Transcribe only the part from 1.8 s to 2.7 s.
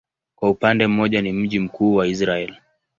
wa Israel.